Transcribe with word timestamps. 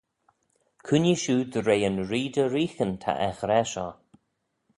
Cooinee 0.85 1.19
shiu 1.21 1.37
dy 1.51 1.59
re 1.61 1.77
yn 1.89 1.99
Ree 2.09 2.31
dy 2.35 2.45
reeaghyn 2.45 2.93
ta 3.03 3.11
er 3.27 3.35
ghra 3.39 3.61
shoh. 3.71 3.95